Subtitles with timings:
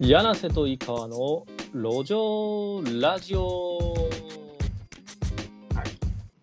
[0.00, 1.44] 柳瀬と井川の
[1.74, 3.78] 路上ラジオ。
[5.74, 5.90] はい。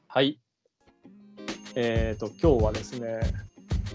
[0.07, 0.39] はい。
[1.73, 3.20] えっ、と、今日はですね、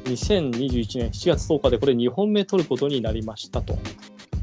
[0.07, 3.75] 2021年7月10日でこれ2本目撮ることになりましたと。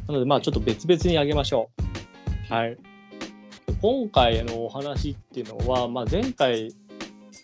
[0.07, 1.69] なので、まあちょっと別々にあげましょ
[2.49, 2.53] う。
[2.53, 2.77] はい。
[3.81, 6.73] 今回のお話っていうのは、まあ前回、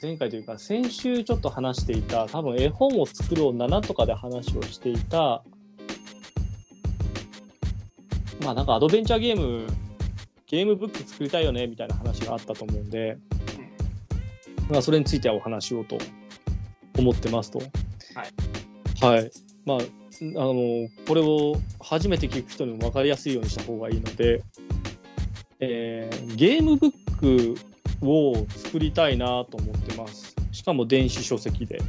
[0.02, 5.44] 前回というか先週ちょっと話していた、多分絵本を作ろう7とかで話をしていた、
[8.45, 9.66] まあなんかアドベンチャーゲーム、
[10.45, 13.18] ゲームブック作りたいよねみたいな話があったと思うんで、
[14.70, 15.98] まあそれについてはお話しようと
[16.99, 17.59] 思ってますと。
[17.59, 19.16] はい。
[19.18, 19.31] はい。
[19.66, 19.81] まあ、あ
[20.21, 24.44] の、これを初めて聞く人にも分かりやすいようにした方がいいので、
[25.59, 27.55] えーゲームブック
[28.05, 30.35] を作りたいなと思ってます。
[30.52, 31.82] しかも電子書籍で。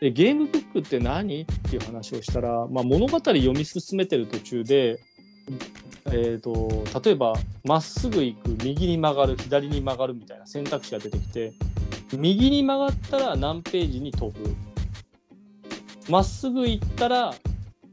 [0.00, 1.42] でゲームブックって何？
[1.42, 4.98] っていう話をしたら、まあ、物語読み進めてる途中で、
[6.06, 7.34] えー、と例えば
[7.64, 11.52] まっすぐ行く右に曲がる左に曲がるみたいな選択肢が出てきて
[12.16, 14.54] 右に曲がったら何ページに飛ぶ
[16.08, 17.34] まっすぐ行ったら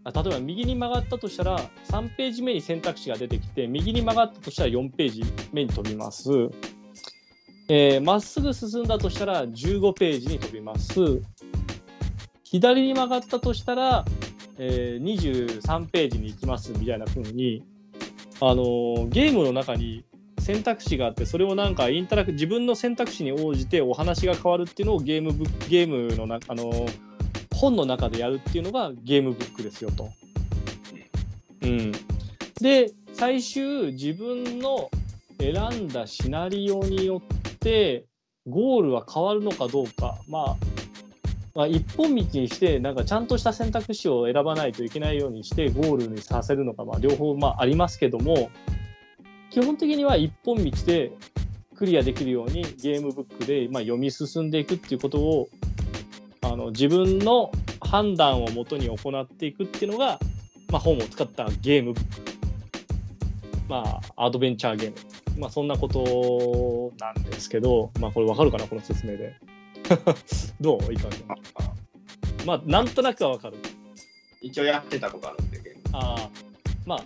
[0.05, 6.30] 例えば右に曲がったとしたら3ページ目に選択肢が出てきて右に曲がったとしたら4ページ目に飛びます。
[7.69, 11.21] えーまっすぐ進んだとしたら15ページに飛びます。
[12.44, 14.05] 左に曲がったとしたら、
[14.58, 17.63] えー23ページに行きますみたいな風に、
[18.39, 20.05] あのゲームの中に
[20.39, 26.72] 選択肢があってそれをなんかインタラク自分の選択肢に応じてお話が変わるっていうのをゲームブゲームのなあの
[27.53, 30.09] 本の中でやるっていうのがゲームブックですよと。
[31.64, 31.92] うん、
[32.61, 34.89] で最終自分の
[35.39, 38.05] 選んだシナリオによって
[38.47, 40.55] ゴールは変わるのかどうか、まあ、
[41.58, 48.52] まあ一本道にしてなんかちゃんとした選択肢を選ばないといけないようにしてゴールにさせるのか、まあ、両方まあありますけども
[49.49, 51.11] 基本的には一本道で
[51.76, 55.49] クリアできるようにゲームブックで、まあ、読み進んでいくっていうことを
[56.42, 60.20] あの自分の判断をもとに行っていくっていうのが、
[60.71, 62.21] まあ、本を使ったゲームブック、
[63.67, 69.56] まあ、アドベンチャーゲーム、まあ、そんなことなんですけど、まあ、これわかるかなこの説明で。
[70.59, 71.73] どういかがあ
[72.45, 73.58] まあなんとなくはわかる。
[74.42, 75.81] 一応やってたことあるんで、ゲーム。
[75.93, 76.30] ああ
[76.86, 77.03] まあ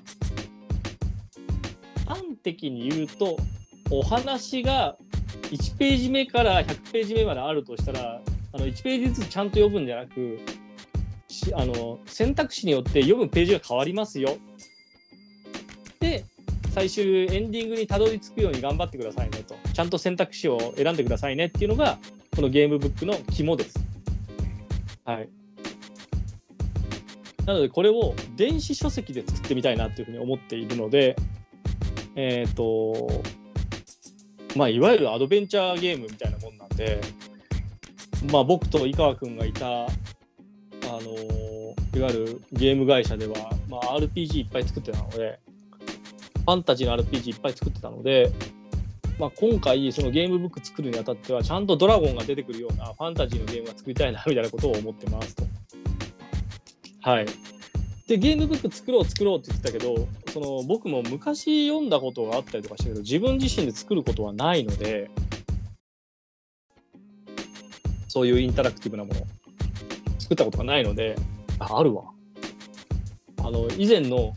[2.06, 3.38] 端的に言うと
[3.90, 4.98] お話が
[5.52, 8.22] 1ページ目から100ページ目まであるとしたら
[8.54, 10.40] あの1ページずつちゃんと読むんじゃなく
[11.28, 14.38] しあの選択肢によって読むページが変わりますよ。
[16.00, 16.26] で
[16.74, 19.56] 最終エンディングにたどり着くように頑張ってくださいねと。
[19.74, 21.98] ちゃんと選択肢を選んでくださいねっていうのが
[22.36, 23.80] このゲームブックの肝です。
[25.06, 25.30] はい。
[27.46, 31.16] なのでこれを電子書籍で作ってみたいなっていうふうに思っているので、
[32.16, 33.24] えっ、と、
[34.56, 37.02] まあ、いわゆるアドベンチャーゲームみたいなもんなんで、
[38.32, 39.88] まあ、僕と井川君がいた、あ
[40.84, 41.12] の
[41.96, 43.36] いわゆるゲーム会社では、
[43.70, 45.40] まあ、RPG いっぱい作ってたので、
[46.36, 48.32] ファンタジーの RPG いっぱい作ってたので、
[49.22, 55.44] まあ、今回そのゲームブック作るにあたってはちゃんとドラゴンが出てくるようなファンタジーのゲームが作りたいなみたいなことを思ってますと。
[57.02, 57.28] はい。
[58.08, 65.12] でゲームブック作ろう作ろうって言ってたけどその僕も昔読んだことがあったりとかしたけど自分自身で作ることはないので
[68.08, 69.20] そういうインタラクティブなもの
[70.18, 71.16] 作ったことがないので
[71.60, 72.06] ああるわ。
[73.38, 74.34] あの以前の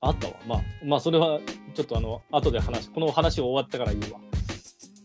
[0.00, 0.34] あったわ。
[0.48, 1.38] まあ、まあ、それは
[1.74, 4.20] ちょっとあの、後で話、この話終わったから言うわ。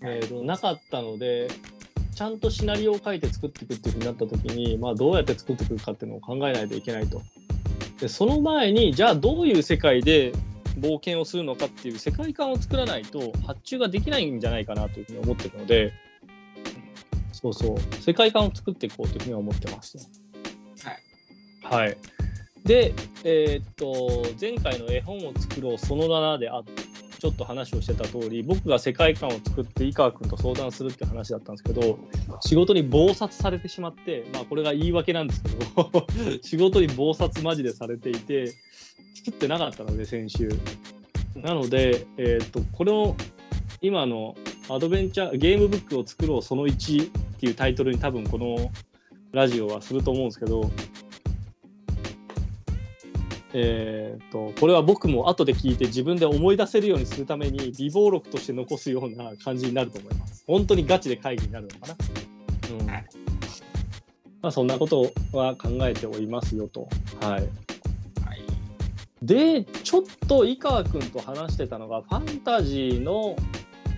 [0.04, 1.48] えーと、なかったので、
[2.14, 7.22] ちゃんとシナリオを書いて作っていくっていうふうになった時に、まあ、どうやって作っていくかっていうのを考えないといけないと。
[8.00, 10.32] で、その前に、じゃあどういう世界で
[10.80, 15.94] 冒険をするのかっていう世界観を作らないと発注ができないんじゃないかなというふうに思ってるので、
[17.32, 19.98] そうそう、世界観を作っていこうというふうには思ってます。
[21.64, 21.84] はい。
[21.84, 21.98] はい。
[22.66, 26.64] で、えーっと、前回の絵本を作ろうその7であ
[27.20, 31.98] ちょっと話をしてた通り、僕が世界観を作って井川君と相談するって話だったんですけど、
[32.42, 36.08] 仕事に忙殺されてしまって、まあこれが言い訳なんですけど、
[36.42, 38.48] 仕事に忙殺マジでされていて、
[39.16, 40.50] 作ってなかったので、先週。
[41.36, 43.16] なので、えーっと、この
[43.82, 44.36] 今の
[44.70, 47.10] アドベンチャー、ゲームブックを作ろうその1っ
[47.40, 48.72] ていうタイトルに多分この
[49.32, 50.72] ラジオはすると思うんですけど、
[53.58, 60.44] えー、とこれは僕も後で聞いて自分で思い出せるようにするために備忘録として残すような感じになると思います。
[60.46, 61.96] 本当にガチで会議になるのかな？
[62.80, 63.06] うんはい
[64.42, 66.88] まあ、そんなことは考えておりますよと。
[67.22, 67.32] はい。
[67.32, 67.50] はい。
[69.24, 73.36] で、ちょっと井川君と話してたのが、ファンタジーの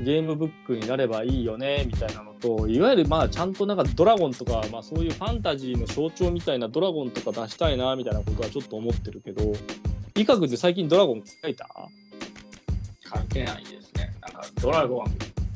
[0.01, 9.53] ゲームブックになればいいよねみたいなのと、いわゆるまあちゃんとなんかドラゴンとか、まあ、そういうファンタジーの象徴みたいなドラゴンとか出したいなみたいなことはちょっと思ってるけど、
[10.15, 11.67] 井川君って最近ドラゴン書いた？
[13.13, 14.13] 書いてないですね。
[14.21, 15.07] なんかドラゴン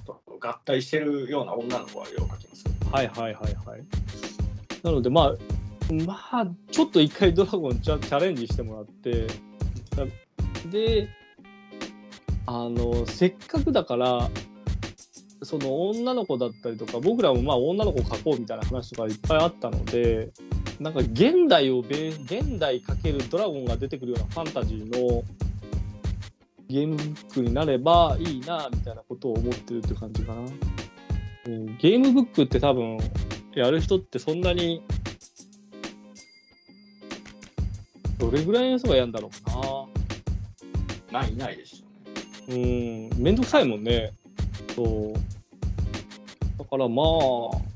[0.06, 3.84] と合体してるような女の子はよう書きますはいはいはいはい。
[4.82, 5.36] なのでま
[5.90, 9.28] あ、まあ、ちょっと一回ドラゴンチャチャレンジしてもらって、
[10.70, 11.10] で、
[12.54, 14.30] あの、せっかくだから、
[15.42, 20.32] その女の子だったりとか、僕らもまあ女の子を描こうみたいな話とかいっぱいあったので、
[20.82, 25.24] なんか現代をベ現代かけるドラゴンが出てくるようなファンタジーの
[26.68, 30.42] ゲームブックになればいいなみたいなことを思ってるって感じかな。
[31.80, 32.98] ゲームブックって多分
[33.56, 34.84] やる人ってそんなに
[38.18, 39.88] どれぐらいの人がやるんだろうか
[41.12, 41.22] な。
[41.22, 41.81] な、いないでしょ
[42.50, 44.14] うん、めんどくさいもんね。
[44.76, 45.14] そう。
[46.58, 47.72] だからまあ。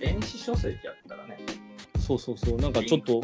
[0.00, 1.38] 電子書籍やったらね。
[1.98, 2.58] そうそうそう。
[2.58, 3.22] なんかちょっと、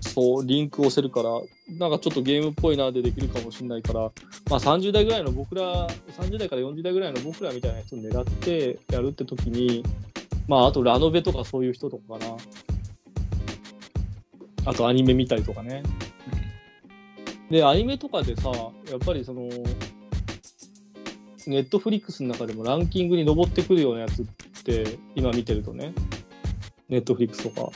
[0.00, 1.30] そう、リンク押せるから、
[1.78, 4.00] なんかちょっとゲームっぽいなでできるかもしれないから、
[4.50, 5.86] まあ30代ぐらいの僕ら、
[6.18, 9.84] 30代から40代ぐらいの僕らみたいな人狙ってやるって時に、
[10.48, 12.36] まああとラノベとかそういう人とかかな。
[14.64, 15.82] あとアニメ見たりとかね。
[17.52, 18.50] で、アニメとかでさ、
[18.90, 19.42] やっぱりその、
[21.46, 24.24] ネットフリックスの中でもランキングに上ってくるようなやつっ
[24.64, 25.92] て、今見てるとね、
[26.88, 27.70] ネットフリックスとか。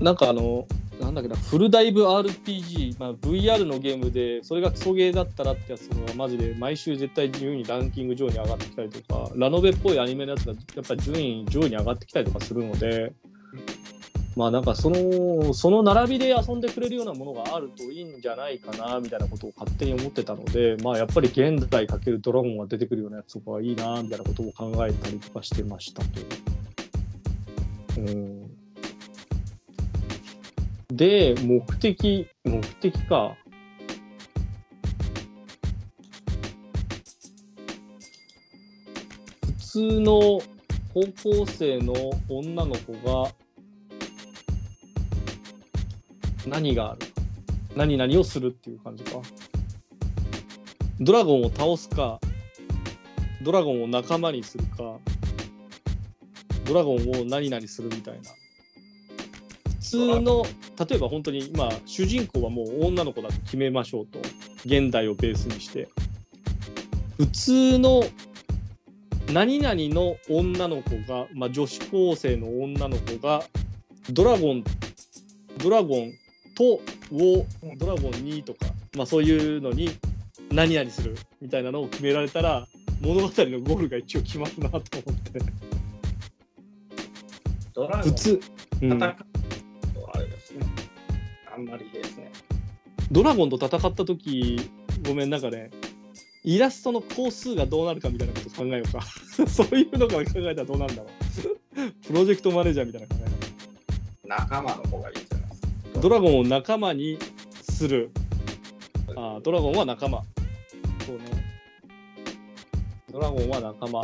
[0.00, 0.66] なんかあの、
[0.98, 13.12] なんだっけな、フルダイブ RPG、まあ、VR のゲームで、それがクソゲーだったらってやつがマジで毎週絶対順位ランキング上位に上がってきたりとか、ラノベっぽいアニメのやつがやっぱり順位上位に上がってきたりとかするので、
[14.36, 26.08] まあなんかその、その並びで遊んでくれるようなものがあるといいんじゃないかな、みたいなことを勝手に思ってたので、まあやっぱり現代かけるドラゴンが出てくるようなやつとかはいいな、みたいなことを考えたりとかしてましたと。
[27.96, 28.50] うん。
[30.88, 33.34] で、目的、目的か。
[39.58, 40.40] 普通の
[40.92, 41.94] 高校生の
[42.28, 43.30] 女の子が
[46.46, 47.00] 何がある？
[47.74, 49.20] 何々をするっていう感じか。
[51.00, 52.20] ドラゴンを倒すか、
[53.42, 54.98] ドラゴンを仲間にするか、
[56.64, 58.30] ドラゴンを何々するみたいな。
[59.80, 60.44] 普通の、
[60.88, 64.18] 例えば本当に今、主人公はもう女の子だと決めましょうと。
[64.64, 65.88] 現代をベースにして。
[67.18, 68.02] 普通の
[69.32, 73.44] 何々の女の子が、まあ、女子高生の女の子が
[74.10, 74.64] ドラゴン
[75.58, 76.12] ドラゴン
[76.56, 76.80] と
[77.12, 78.66] をドラゴン2とか、
[78.96, 79.90] まあ、そういうのに
[80.50, 82.66] 何々するみたいなのを決められたら
[83.00, 83.30] 物語の
[83.60, 85.40] ゴールが一応決まるなと思って。
[87.74, 88.10] ドラゴン。
[88.10, 88.40] 普通、
[88.82, 89.16] うん、戦う
[90.14, 90.66] あれですね。
[91.54, 92.32] あんまりですね。
[93.12, 94.70] ドラゴンと戦った時
[95.06, 95.70] ごめんなんかね
[96.42, 99.02] イラストの工数がどうなるかみたいなこと考えようか。
[99.46, 101.90] そういうのから考えたらどうなんだろう。
[102.06, 103.26] プロジェクトマネージャーみたいな考え
[104.26, 105.35] 仲間の方がいい
[106.00, 107.18] ドラゴンを仲間に
[107.62, 108.10] する。
[109.16, 110.22] あドラゴンは仲間。
[111.06, 111.24] そうね。
[113.10, 114.02] ドラゴンは仲間。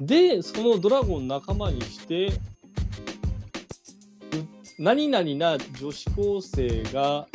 [0.00, 2.32] で、そのドラゴン仲間にして、
[4.78, 7.26] 何々な女子高生が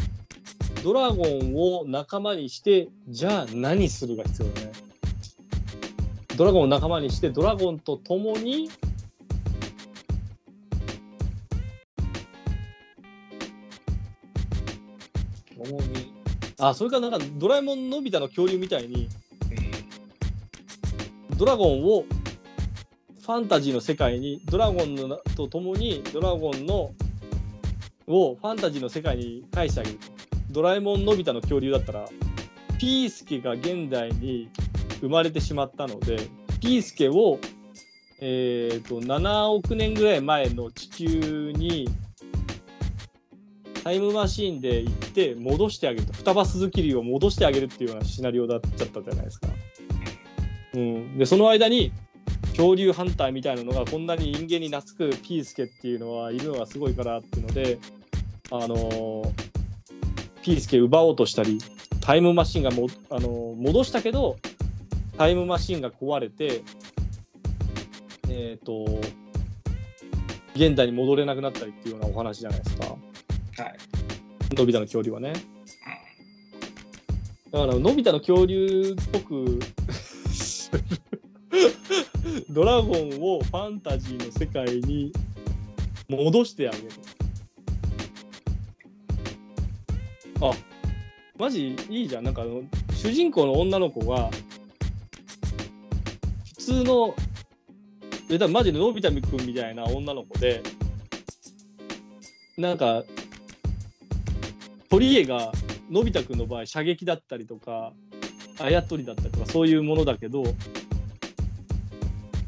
[0.84, 4.72] ドラゴンを仲間にして、じゃあ何するが必要だね。
[6.38, 8.70] ドラゴンを仲間にして、ドラゴンと共に
[16.60, 19.10] あ、それかなんかドラえもんのび太の恐竜みたいに、
[21.38, 22.06] ドラゴンを
[23.22, 26.94] ファンタジーの世界に、ドラゴンのと共にドラゴンの
[28.08, 30.00] をファンタジーの世界に返してあげる。
[30.52, 32.06] ドラえもんのび太の恐竜だったら、
[32.80, 34.50] ピースケが現代に
[35.02, 36.18] 生まれてしまったので、
[36.62, 37.40] ピースケを、
[38.22, 41.90] えーと7億年ぐらい前の地球に
[43.86, 49.48] タイムマシーンで行って戻してあげると双葉鈴木竜を戻してあげるっていうようなシナリオだっちゃったじゃないですか。
[50.74, 51.92] うん、でその間に
[52.58, 57.78] 恐竜ハンターみたいなのがこんなに人間に懐くピースケっていうのはいるのがすごいからっていうので、
[58.50, 59.32] あのー、
[60.42, 61.60] ピースケ奪おうとしたり
[62.02, 64.38] タイムマシンがも、あのー、戻したけど
[65.16, 66.64] タイムマシンが壊れて
[68.30, 69.00] えっ、ー、と
[70.56, 72.96] 現代に戻れなくなったりっていうようなお話じゃないですか。
[73.58, 73.78] はい。
[74.56, 75.34] のび太の恐竜はね。
[77.52, 79.60] だから、のび太の恐竜っぽく
[82.50, 85.12] ドラゴンをファンタジーの世界に
[86.10, 86.90] 戻してあげる。
[90.42, 90.52] あ、
[91.38, 92.24] マジいいじゃん。
[92.24, 94.30] なんかあの、主人公の女の子が、
[96.46, 97.16] 普通の、
[98.30, 100.62] え、だマジでのび太くんみたいな女の子で、
[102.58, 103.04] なんか、
[104.96, 105.52] 取り柄が
[105.90, 107.92] のび太くんの場合射撃だったりとか
[108.62, 110.46] あやとりだったりとかそういうものだけど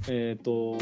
[0.08, 0.78] えっ、と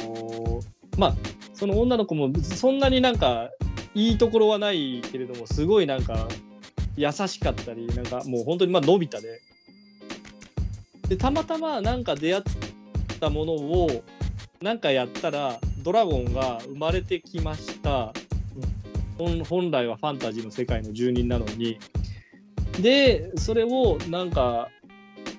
[1.00, 1.16] まあ
[1.56, 3.50] その女の子もそんなになんか
[3.96, 6.28] いいところはないけれどもすごいなんか
[6.98, 9.42] 優しかったりなんかもう本当にまあのび太で。
[11.10, 12.44] でたまたまなんか出会っ
[13.20, 14.04] たものを
[14.62, 18.14] なんかやったらドラゴンが生まれてきました。
[19.18, 21.78] 本来はファンタジーの世界の住人なのに。
[22.82, 24.70] でそれをなんか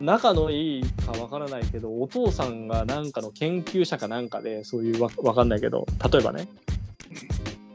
[0.00, 6.48] 仲のいいかわからないけどお父さんがなんかの研究者かなんかでそういうわわかんないけど例えばね。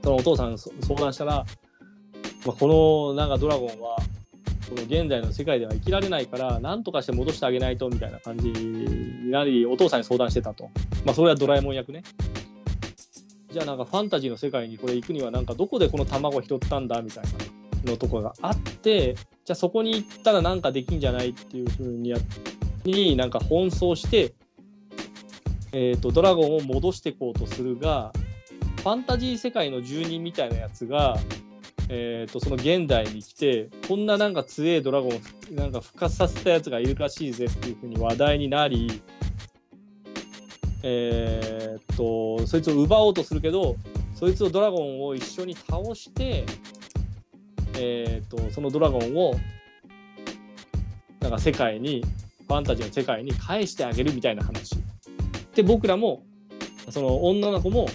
[0.04, 1.46] そのお父さんそ相談したら、
[2.46, 3.98] まあ、このなんかドラゴンは
[4.68, 10.70] この現在の世界では生きられないから何とかして戻してあげないとみたいな感じになりお父さんに相談してたと。
[11.06, 12.04] まあそれはドラえもん役ね。
[13.52, 17.24] じゃあなんかファンタジーの世界にこれ行くにはなんかどこでこの卵拾ったんだみたい
[17.84, 22.18] なのとかがあってじゃあそこに行ったらなんかできんじゃないっていうふうにや
[22.86, 24.34] になんか奔走して、
[25.74, 28.14] えー、とドラゴンを戻していこうとするが
[28.78, 31.18] ファンタジー世界の住人みたいなやつが、
[31.90, 35.10] えー、とその現代に来てこんななんか強いドラゴ
[35.52, 39.02] ンなんか復活させたやつがいるらしいぜっていうふうに話題になり
[40.84, 43.76] えーっとそいつを奪おうとするけど
[44.16, 46.46] そいつをドラゴンを一緒に倒して、
[47.78, 49.36] えーっとそのドラゴンを
[51.20, 52.04] なんか世界に
[52.48, 54.76] ファンタジーの世界に返してあげるみたいな話
[55.56, 56.24] で僕らも
[56.90, 57.88] その女の子も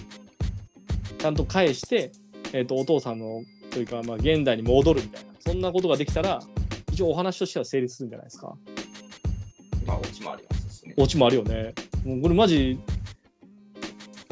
[1.19, 2.11] ちゃんと返して、
[2.53, 3.41] えーっとお父さんの
[3.71, 6.41] というか、まあ、現代に戻るみたいなそんなことができたら
[6.91, 8.55] 一応お話としては成立するんじゃないですか。
[9.85, 10.95] まあ、オチもありますしね。
[10.97, 11.75] オチもあるよね。
[12.07, 12.79] もうこれマジ、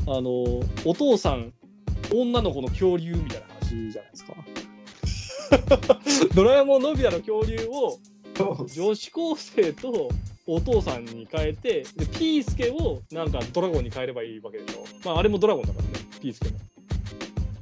[0.08, 0.29] あの、
[0.86, 1.51] お父さん、
[2.13, 4.34] 女の子の恐竜みたいな話じゃないですか。
[6.34, 8.00] ドラえもんのび太の恐竜を
[8.74, 10.08] 女子高生と
[10.48, 14.86] お父さんに変えて、でピースケをなんかドラゴンに変えればいいわけでしょ。
[15.03, 15.91] まああれもドラゴンだからね、
[16.22, 16.58] ピースケも。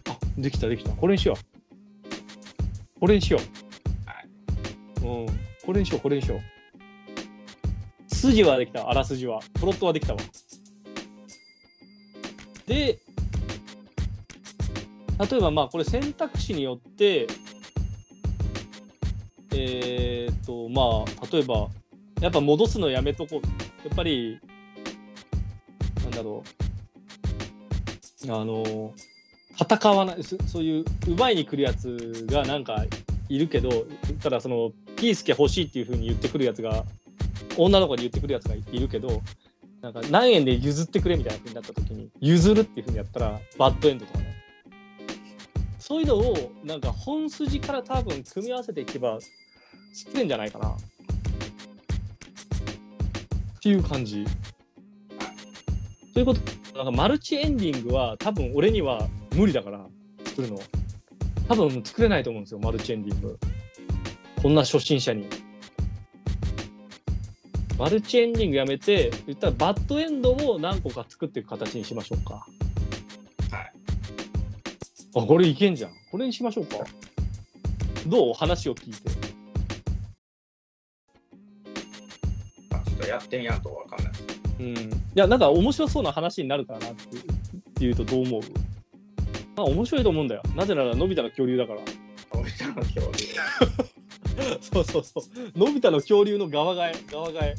[0.10, 0.92] あ、できたできた。
[0.92, 3.00] これにしよう。
[3.00, 3.40] これにしよ
[5.02, 5.08] う。
[5.08, 5.26] うん。
[5.66, 6.53] これにしよう、これにしよう。
[8.32, 9.42] 筋はできた、あらすじは。
[9.60, 10.20] プロットはできたわ。
[12.66, 13.00] で、
[15.30, 17.28] 例えばまあこれ選択肢によって、
[19.52, 21.68] えーっとまあ例えば
[22.22, 23.48] やっぱ戻すのやめとこう。
[23.86, 24.40] やっぱり、
[26.04, 26.42] なんだろ
[28.26, 28.32] う。
[28.32, 28.94] あの、
[29.60, 32.86] 戦わない、そそういう奪いに来るやつがなんか
[33.28, 33.86] いるけど、
[34.22, 36.86] ただそのピースケ欲しいっていうふうに言ってくるやつが
[37.58, 39.22] 女の子に言ってくるやつがいるけど
[39.82, 44.34] なんか何円で譲ってくれみたいな風になった時に譲るっていう風にやったらバッドエンドとかね。
[45.78, 49.20] そういうのをなんか本筋から多分組み合わせていけば
[49.94, 50.70] 作れんじゃないかな。
[50.70, 50.76] っ
[53.62, 54.26] ていう感じ。
[56.14, 56.40] ということ
[56.78, 59.86] なんかマルチエンディングは多分俺には無理だから
[60.24, 60.60] 作るの。
[61.50, 63.38] 多分作れないと思うんですよマルチエンディング。
[64.42, 65.43] こんな初心者に。
[67.84, 72.36] マルチエンディングやめて、言ったらバッドエンドを何個か作っていく形にしましょうか。
[73.52, 73.74] はい。
[75.18, 75.92] あ、これいけんじゃん。
[76.10, 76.78] これにしましょうか。
[78.08, 78.34] どう？
[78.34, 79.10] 話を聞いて。
[82.70, 84.14] まあ、ちょっとやってみやんとわかんない。
[84.62, 84.78] うん。
[84.78, 87.20] いや、なんか面白そうな話になるかなってっ
[87.74, 88.42] ていうとどう思う？
[89.58, 90.44] まあ面白いと思うんだよ。
[90.56, 91.82] なぜならのび太の恐竜だから。
[92.32, 93.28] 俺らの恐竜。
[94.72, 95.60] そうそうそう。
[95.60, 97.56] のび太の恐竜の側替え、側替え。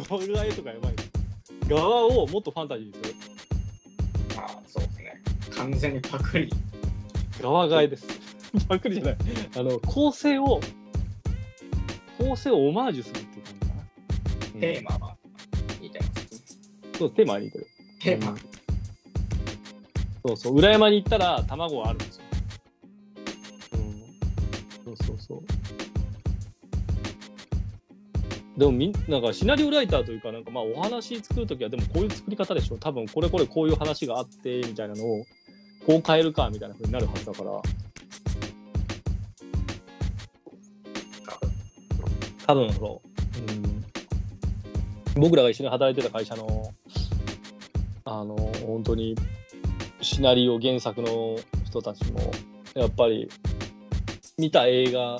[0.00, 0.94] 側替えとかやばい。
[1.68, 3.14] 側をもっとファンタジーにする。
[4.36, 5.22] まあ、そうですね。
[5.50, 6.50] 完全にパクリ。
[7.40, 8.06] 側替えです。
[8.68, 9.16] パクリじゃない。
[9.56, 10.60] あの、構成を、
[12.18, 13.72] 構成をオマージュするっていう感じかな。
[14.54, 15.16] うんテーマは
[15.80, 16.58] 似てます。
[16.98, 17.66] そう、テーマは似てる。
[18.00, 18.36] テーマ。
[20.26, 21.98] そうそう、裏山に行ったら卵はある
[28.58, 28.66] で。
[28.66, 32.76] もみなんかシナリオライターというかなんかまあお話作るときはでもこういう作り方でしょ。
[32.76, 35.24] 多分これこれこういう話があってみたいなのを
[35.86, 37.50] こう変えるかみたいなふうになるはずだから
[42.46, 43.02] 多分そ
[43.38, 46.72] う、うん、僕らが一緒に働いてた会社の
[48.04, 48.36] あの
[48.66, 49.14] 本当に
[50.00, 52.20] シナリオ原作の人たちも
[52.74, 53.30] やっぱり
[54.38, 55.18] 見た映画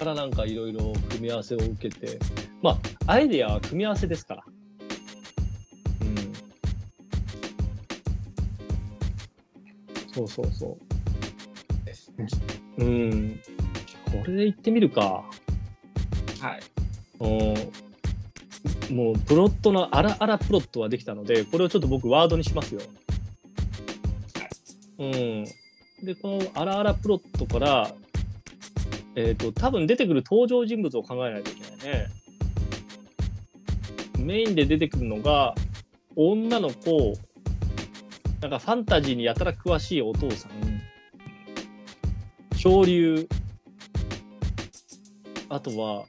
[0.00, 2.18] からなんかいろいろ組み合わせを受けて
[2.62, 4.44] まあアイデアは組み合わせですから。
[6.00, 6.32] うん、
[10.10, 10.78] そうそうそ
[11.84, 11.86] う。
[11.86, 12.26] ですね。
[12.78, 13.40] うん。
[14.06, 15.22] これで行ってみるか。
[16.40, 16.60] はい。
[17.20, 17.26] う
[18.92, 18.96] ん。
[18.96, 22.80] もうプロットのあらあらプロットはできたので、これをちょっと僕ワードにしますよ。
[24.98, 25.44] うん。
[26.02, 27.94] で、このあらあらプロットから、
[29.16, 32.06] えっ、と、多分出てくる登場人物を考えないといけないね。
[34.18, 35.54] メインで出てくるのが、
[36.16, 37.14] 女の子、
[38.40, 40.52] なんかファンタジーにやたら詳しいお父さん、
[42.52, 43.26] 恐竜、
[45.48, 46.04] あとは、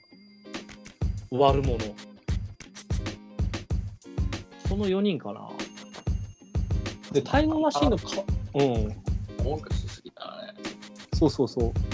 [1.32, 1.78] 悪者。
[4.70, 5.50] この4人かな。
[7.12, 8.04] で、タイムマシンのか、
[8.54, 8.96] うん、
[9.44, 10.54] 多くしすぎたらね。
[11.14, 11.91] そうそうそう。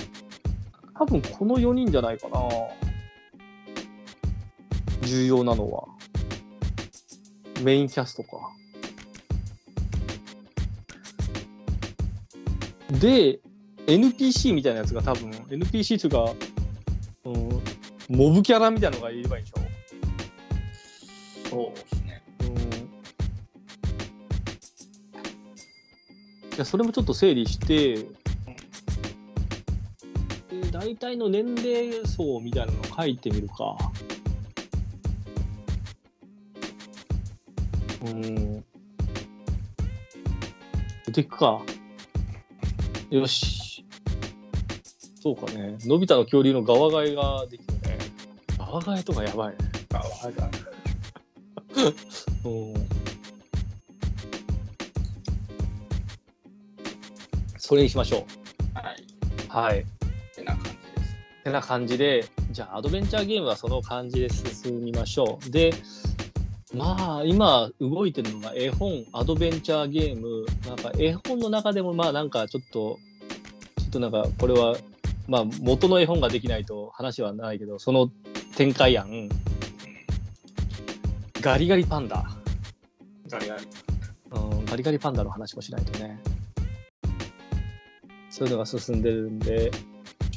[1.00, 2.40] 多分この4人じゃないかな。
[5.02, 5.88] 重要なのは。
[7.62, 8.52] メインキャストか。
[13.00, 13.40] で、
[13.86, 16.34] NPC みたいなやつが多分、NPC というか、
[17.26, 17.62] うん、
[18.10, 19.60] モブキャラみたいなのがいればいいでしょ？
[21.50, 22.24] そうですね。
[22.42, 22.48] うん。
[26.56, 28.08] いや、それもちょっと整理して、で
[30.88, 33.78] 大体の年齢層みたいなのを書いてみるか。
[38.06, 38.64] うん。
[41.06, 41.62] 出てくか。
[43.10, 43.84] よし。
[45.22, 45.78] そうかね。
[45.82, 47.98] のび太の恐竜の側替えができるね。
[48.58, 49.58] 側替えとかやばいね。
[49.94, 50.50] あ、わか
[51.82, 51.96] る。
[52.46, 52.88] うん
[57.58, 58.26] それにしましょ
[58.74, 59.04] はい。
[59.04, 59.52] う。
[59.52, 59.97] はい。
[61.48, 62.32] ってな感じです。
[62.32, 65.50] てな感じで、じゃあアドベンチャーゲームはその感じで進みましょう。
[65.50, 65.74] で、
[66.74, 73.00] まあ今動いてるのが絵本、アドベンチャーゲーム、なんか絵本の中でもまあなんかちょっと、
[73.80, 74.76] ちょっとなんかこれは、
[75.28, 78.10] まあ元の絵本ができないと話はないけど、その
[78.58, 79.30] 展開案、
[81.40, 82.26] ガリガリパンダ。
[83.30, 83.64] ガリガリ。
[84.32, 86.20] うん、ガリガリパンダの話もしないとね。
[88.30, 89.72] そういうのが進んでるんで、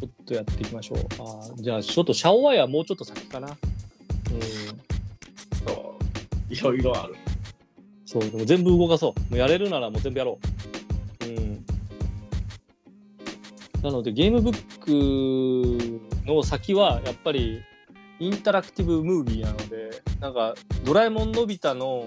[0.00, 0.98] ちょっとやっていきましょう。
[1.18, 3.48] あーじゃあ、ちょっとシャオワイはもうちょっと先かな。
[3.48, 3.56] うん、
[5.66, 5.94] そ
[6.50, 6.54] う。
[6.54, 7.16] いろいろある。
[8.06, 9.20] そう、でも全部動かそう。
[9.30, 10.38] もうやれるならもう全部やろ
[11.22, 11.26] う。
[11.26, 11.64] うん。
[13.82, 17.60] なので、ゲームブックの先は、やっぱり、
[18.18, 22.06] インタラクティブムービーなので、なんか、ドラえもんのび太の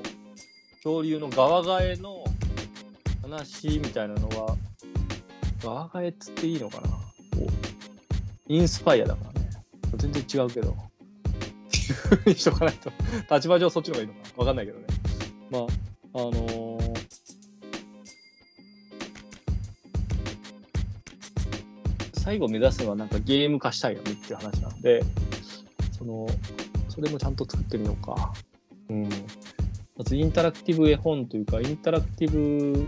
[0.77, 2.23] 恐竜の側替えの
[3.21, 4.57] 話みたいなのは、
[5.61, 7.02] 側替えっつっていいのかな？
[8.47, 9.49] インスパイアだからね。
[9.97, 10.75] 全然違うけど。
[12.25, 12.91] にしとかないと。
[13.33, 14.85] 立場上そっちの方がいいのかなわかんないけどね。
[15.49, 15.63] まあ、
[16.19, 16.93] あのー
[22.23, 25.03] 最後目指すのはなんかゲーム化したいよねっていう話なので、
[25.91, 26.25] その、
[26.87, 28.33] それもちゃんと作ってみようか。
[28.89, 29.09] うん。
[29.97, 32.87] まずインタラクティブ絵本というか、インタラクティブ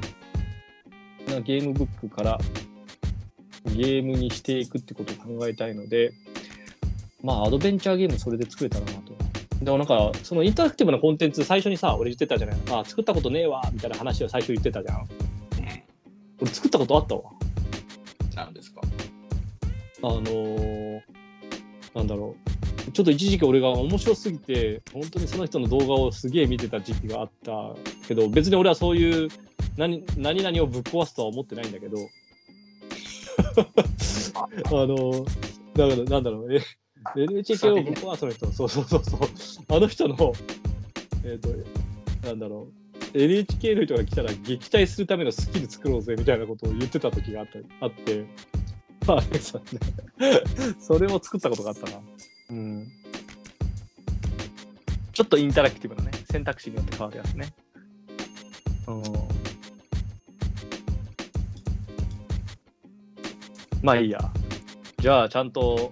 [1.29, 2.39] なゲームブックから
[3.71, 6.13] ゲームにしていくってことを考えたいので、
[7.23, 9.13] まあ、アドベンチャーゲームそれで作れたらなと。
[9.61, 14.99] でもなんか、そのインタラクティブなコンテンツ、最初にさ、俺言ってたじゃないあ、作ったことねえわ、みたいな話を最初言ってたじゃん。
[14.99, 15.07] うん。
[16.41, 17.23] 俺作ったことあったわ。
[18.35, 18.81] なんですか？
[20.03, 21.01] あのー
[21.95, 22.35] なんだろ
[22.87, 22.91] う。
[22.91, 27.75] ちょっと一時期俺が面白すぎて、本当にその人の動画をすげえ見てた時期があった
[28.07, 29.29] けど、別に俺はそういう
[29.77, 31.97] 何何々をぶっ壊すとは思ってないんだけど、
[34.67, 36.61] あのーだからなんだろう、え
[37.17, 39.19] NHK をぶっ壊すの人、そうそうそうそう、
[39.67, 40.33] あの人の、
[41.25, 41.49] えっ、と、
[42.25, 42.69] なんだろ
[43.13, 48.25] う、NHK の人が来たら撃退するためのスキル作ろうぜみたいなことを言ってた時があったあって、
[49.05, 49.25] まあ、ね
[50.79, 51.99] それを作ったことがあったな。
[52.51, 52.87] うん。
[55.11, 57.53] ちょっとインタラクティブなね、選択肢によって変わるやつね。
[58.87, 59.03] うん。
[63.85, 64.19] まあいいや。
[64.97, 65.91] じゃあ、ちゃんと、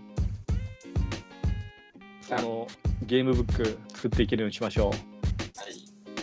[2.22, 2.68] その、
[3.06, 4.92] ゲームブック作っていけるようにしましょ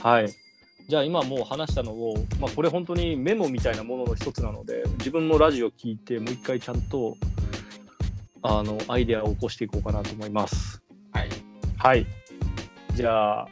[0.03, 0.05] う。
[0.05, 0.23] はい。
[0.25, 0.35] はい、
[0.89, 7.17] じゃあ今もう話したのを、まあ、これ本当にメモみたいなものの一つなので自分のラジオ聞いてもう一回ちゃんと
[8.43, 10.83] あのアイデアを起こしていこうかなと思います。
[11.13, 11.29] はい。
[11.77, 12.07] はい。
[12.95, 13.49] じゃあ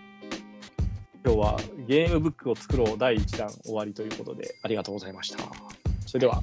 [1.25, 5.39] 今日はゲームブックを作ろう第1弾終わりということでありがとうございました。
[6.07, 6.43] それでは。